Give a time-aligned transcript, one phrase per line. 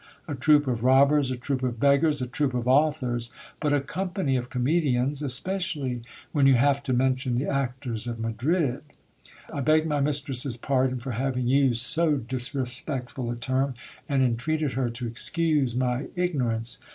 [0.27, 3.29] A troop of rob bers, a troop of beggars, a troop of authors;
[3.61, 8.81] but a company of comedians, especially when you have to mention the actors of Madrid.
[9.53, 13.75] I begged my mis tress's pardon for having used so disrespectful a term,
[14.09, 16.79] and entreated her to excuse my ignorance.